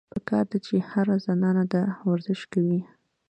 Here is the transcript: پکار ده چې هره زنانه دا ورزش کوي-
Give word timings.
پکار 0.13 0.45
ده 0.51 0.57
چې 0.65 0.75
هره 0.89 1.15
زنانه 1.25 1.63
دا 1.73 1.83
ورزش 2.09 2.41
کوي- 2.53 2.81